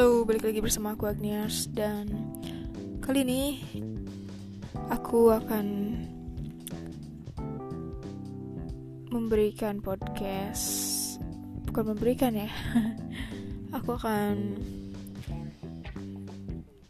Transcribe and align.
Halo, 0.00 0.24
balik 0.24 0.48
lagi 0.48 0.64
bersama 0.64 0.96
aku 0.96 1.12
Agnias 1.12 1.68
dan 1.76 2.08
kali 3.04 3.20
ini 3.20 3.60
aku 4.88 5.28
akan 5.28 5.92
memberikan 9.12 9.84
podcast 9.84 10.64
bukan 11.68 11.92
memberikan 11.92 12.32
ya. 12.32 12.48
aku 13.76 14.00
akan 14.00 14.56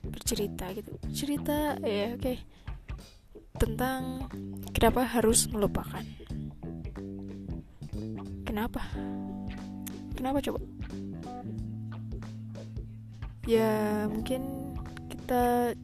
bercerita 0.06 0.70
gitu. 0.78 0.94
Cerita 1.10 1.82
ya, 1.82 2.14
oke. 2.14 2.22
Okay. 2.22 2.38
Tentang 3.58 4.30
kenapa 4.70 5.02
harus 5.02 5.50
melupakan. 5.50 6.06
Kenapa? 8.46 8.86
Kenapa 10.14 10.38
coba? 10.46 10.62
Ya 13.50 14.06
mungkin 14.06 14.46
kita 15.10 15.74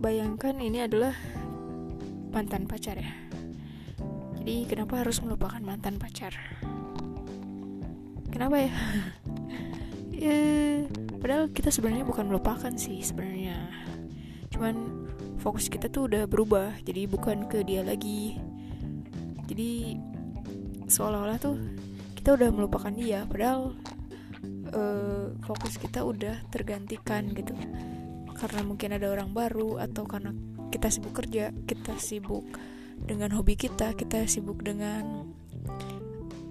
bayangkan 0.00 0.56
ini 0.56 0.88
adalah 0.88 1.12
mantan 2.32 2.64
pacar 2.64 2.96
ya. 2.96 3.12
Jadi 4.40 4.64
kenapa 4.64 5.04
harus 5.04 5.20
melupakan 5.20 5.60
mantan 5.60 6.00
pacar? 6.00 6.32
Kenapa 8.32 8.64
ya? 8.64 8.72
Ya 10.16 10.40
padahal 11.20 11.52
kita 11.52 11.68
sebenarnya 11.68 12.08
bukan 12.08 12.32
melupakan 12.32 12.72
sih 12.72 13.04
sebenarnya. 13.04 13.68
Cuman 14.48 15.04
fokus 15.36 15.68
kita 15.68 15.92
tuh 15.92 16.08
udah 16.08 16.24
berubah 16.24 16.72
jadi 16.88 17.04
bukan 17.04 17.44
ke 17.44 17.60
dia 17.60 17.84
lagi. 17.84 18.40
Jadi 19.44 20.00
seolah-olah 20.88 21.36
tuh 21.36 21.60
kita 22.16 22.32
udah 22.32 22.48
melupakan 22.48 22.88
dia 22.96 23.28
padahal 23.28 23.76
uh, 24.72 25.34
fokus 25.44 25.78
kita 25.78 26.02
udah 26.02 26.42
tergantikan 26.50 27.30
gitu. 27.34 27.54
Karena 28.36 28.60
mungkin 28.66 28.96
ada 28.96 29.08
orang 29.08 29.32
baru 29.32 29.80
atau 29.80 30.04
karena 30.04 30.34
kita 30.68 30.90
sibuk 30.90 31.14
kerja 31.16 31.54
kita 31.64 31.94
sibuk 31.96 32.44
dengan 32.96 33.32
hobi 33.32 33.54
kita 33.54 33.94
kita 33.94 34.24
sibuk 34.28 34.60
dengan 34.64 35.30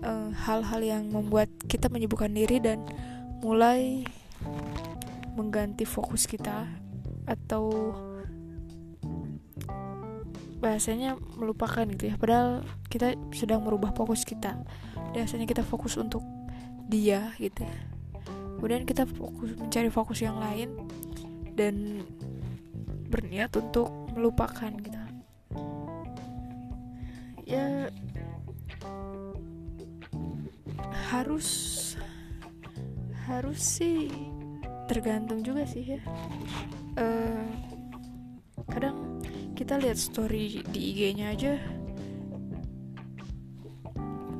eh, 0.02 0.30
hal-hal 0.46 0.82
uh, 0.82 0.88
yang 0.88 1.04
membuat 1.10 1.50
kita 1.66 1.90
menyibukkan 1.90 2.32
diri 2.32 2.58
dan 2.62 2.82
mulai 3.42 4.06
mengganti 5.36 5.84
fokus 5.84 6.26
kita 6.26 6.66
atau 7.26 7.94
bahasanya 10.58 11.22
melupakan 11.38 11.86
gitu 11.86 12.10
ya. 12.10 12.16
Padahal 12.18 12.66
kita 12.90 13.14
sedang 13.30 13.62
merubah 13.62 13.94
fokus 13.94 14.26
kita. 14.26 14.58
Biasanya 15.14 15.46
kita 15.46 15.62
fokus 15.62 16.00
untuk 16.02 16.26
dia 16.90 17.34
gitu 17.38 17.66
ya 17.66 17.95
kemudian 18.58 18.84
kita 18.88 19.04
fokus 19.06 19.56
mencari 19.56 19.90
fokus 19.92 20.20
yang 20.24 20.38
lain 20.40 20.76
dan 21.56 22.04
berniat 23.12 23.54
untuk 23.56 23.92
melupakan 24.16 24.72
gitu 24.74 25.00
ya 27.46 27.94
harus 31.14 31.48
harus 33.30 33.62
sih 33.62 34.10
tergantung 34.86 35.42
juga 35.42 35.66
sih 35.66 35.98
ya. 35.98 36.02
Uh, 36.98 37.46
kadang 38.70 39.22
kita 39.58 39.82
lihat 39.82 39.98
story 39.98 40.62
di 40.70 40.94
IG-nya 40.94 41.34
aja. 41.34 41.58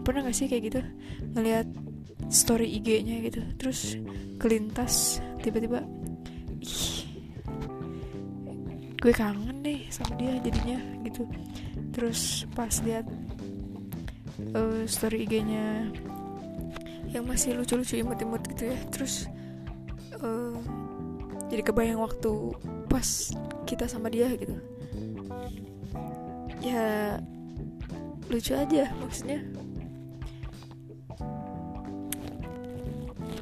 Pernah 0.06 0.30
gak 0.30 0.38
sih 0.38 0.46
kayak 0.46 0.64
gitu? 0.70 0.82
Ngelihat 1.34 1.66
story 2.30 2.80
IG-nya 2.82 3.22
gitu. 3.26 3.42
Terus 3.58 3.98
kelintas 4.42 5.24
tiba-tiba 5.42 5.86
ih 6.62 7.06
gue 9.00 9.14
kangen 9.14 9.62
deh 9.62 9.86
sama 9.94 10.18
dia 10.18 10.42
jadinya 10.42 10.80
gitu. 11.06 11.30
Terus 11.94 12.50
pas 12.58 12.74
lihat 12.82 13.06
uh, 14.58 14.84
story 14.90 15.30
IG-nya 15.30 15.94
yang 17.14 17.24
masih 17.24 17.56
lucu-lucu 17.56 17.96
imut-imut 18.02 18.44
gitu 18.52 18.74
ya. 18.74 18.78
Terus 18.92 19.30
uh, 20.20 20.58
jadi 21.48 21.62
kebayang 21.62 22.02
waktu 22.02 22.32
pas 22.90 23.32
kita 23.70 23.86
sama 23.86 24.10
dia 24.10 24.28
gitu. 24.36 24.58
Ya 26.66 27.22
lucu 28.26 28.58
aja 28.58 28.90
maksudnya 28.98 29.46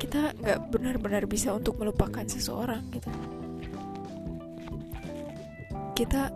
kita 0.04 0.36
nggak 0.36 0.60
benar-benar 0.68 1.24
bisa 1.32 1.56
untuk 1.56 1.80
melupakan 1.80 2.28
seseorang 2.28 2.84
gitu. 2.92 3.08
Kita 5.96 6.28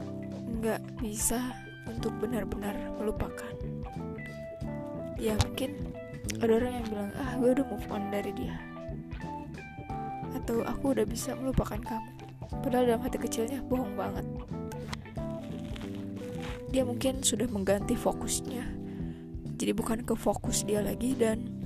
nggak 0.64 1.04
bisa 1.04 1.52
untuk 1.84 2.16
benar-benar 2.24 2.80
melupakan. 2.96 3.52
Ya 5.20 5.36
mungkin 5.44 5.92
ada 6.40 6.64
orang 6.64 6.80
yang 6.80 6.86
bilang 6.88 7.12
ah 7.20 7.32
gue 7.36 7.50
udah 7.60 7.66
move 7.68 7.88
on 7.92 8.08
dari 8.08 8.32
dia. 8.40 8.56
Atau 10.32 10.64
aku 10.64 10.96
udah 10.96 11.04
bisa 11.04 11.36
melupakan 11.36 11.76
kamu. 11.84 12.12
Padahal 12.64 12.88
dalam 12.88 13.04
hati 13.04 13.20
kecilnya 13.20 13.60
bohong 13.68 14.00
banget. 14.00 14.24
Dia 16.72 16.88
mungkin 16.88 17.20
sudah 17.20 17.52
mengganti 17.52 18.00
fokusnya. 18.00 18.64
Jadi 19.60 19.72
bukan 19.76 20.08
ke 20.08 20.16
fokus 20.16 20.64
dia 20.64 20.80
lagi 20.80 21.12
dan 21.20 21.57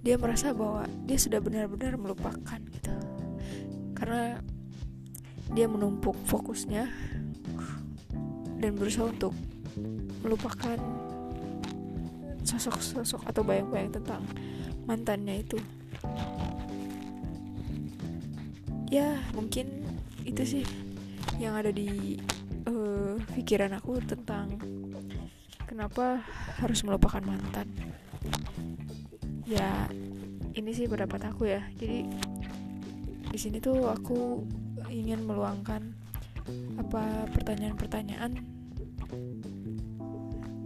dia 0.00 0.16
merasa 0.16 0.56
bahwa 0.56 0.88
dia 1.04 1.18
sudah 1.20 1.40
benar-benar 1.44 2.00
melupakan 2.00 2.60
gitu. 2.72 2.94
Karena 3.92 4.40
dia 5.52 5.66
menumpuk 5.68 6.16
fokusnya 6.24 6.88
dan 8.60 8.72
berusaha 8.76 9.12
untuk 9.12 9.36
melupakan 10.24 10.78
sosok-sosok 12.44 13.28
atau 13.28 13.42
bayang-bayang 13.44 13.92
tentang 13.92 14.22
mantannya 14.88 15.44
itu. 15.44 15.58
Ya 18.90 19.20
mungkin 19.36 19.84
itu 20.26 20.42
sih 20.42 20.64
yang 21.38 21.56
ada 21.56 21.70
di 21.70 22.18
uh, 22.66 23.16
pikiran 23.36 23.72
aku 23.76 24.02
tentang 24.04 24.60
kenapa 25.64 26.20
harus 26.58 26.82
melupakan 26.82 27.22
mantan 27.22 27.70
ya 29.50 29.90
ini 30.54 30.70
sih 30.70 30.86
pendapat 30.86 31.34
aku 31.34 31.50
ya. 31.50 31.60
Jadi 31.74 32.06
di 33.30 33.38
sini 33.38 33.58
tuh 33.58 33.90
aku 33.90 34.46
ingin 34.86 35.26
meluangkan 35.26 35.90
apa 36.78 37.26
pertanyaan-pertanyaan 37.34 38.38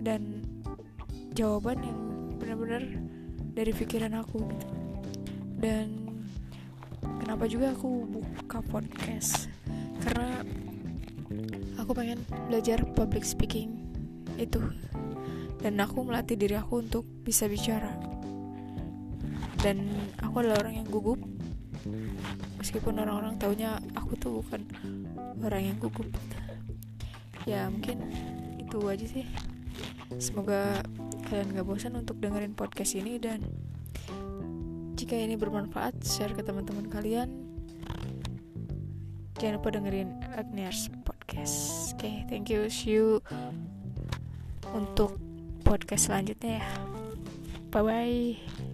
dan 0.05 0.45
jawaban 1.33 1.81
yang 1.81 2.01
benar-benar 2.37 2.85
dari 3.57 3.73
pikiran 3.73 4.21
aku. 4.21 4.45
Gitu 4.45 4.69
dan 5.65 5.89
kenapa 7.25 7.49
juga 7.49 7.73
aku 7.73 8.05
buka 8.05 8.61
podcast? 8.69 9.49
Karena 10.05 10.45
aku 11.81 11.97
pengen 11.97 12.21
belajar 12.53 12.85
public 12.93 13.25
speaking 13.25 13.81
itu. 14.37 14.61
Dan 15.65 15.81
aku 15.81 16.05
melatih 16.05 16.37
diri 16.37 16.61
aku 16.61 16.85
untuk 16.85 17.09
bisa 17.25 17.49
bicara 17.49 18.14
dan 19.65 19.89
aku 20.21 20.45
adalah 20.45 20.61
orang 20.61 20.85
yang 20.85 20.89
gugup. 20.93 21.17
Meskipun 22.61 23.01
orang-orang 23.01 23.41
taunya 23.41 23.81
aku 23.97 24.13
tuh 24.21 24.45
bukan 24.45 24.69
orang 25.41 25.73
yang 25.73 25.77
gugup. 25.81 26.09
Ya 27.49 27.65
mungkin 27.73 28.05
itu 28.61 28.77
aja 28.85 29.07
sih. 29.09 29.25
Semoga 30.21 30.85
kalian 31.33 31.57
gak 31.57 31.65
bosan 31.65 31.97
untuk 31.97 32.21
dengerin 32.21 32.53
podcast 32.53 32.93
ini 32.93 33.17
dan 33.17 33.41
jika 35.01 35.17
ini 35.17 35.35
bermanfaat 35.35 35.97
share 36.05 36.37
ke 36.37 36.45
teman-teman 36.45 36.93
kalian. 36.93 37.33
Jangan 39.41 39.59
lupa 39.59 39.69
dengerin 39.73 40.21
Agnes 40.37 40.93
podcast. 41.09 41.91
Oke 41.97 42.05
okay, 42.05 42.17
thank 42.29 42.53
you. 42.53 42.69
See 42.69 43.01
you 43.01 43.25
untuk 44.77 45.17
podcast 45.65 46.13
selanjutnya 46.13 46.61
ya. 46.61 46.69
Bye 47.73 47.83
bye 47.83 48.74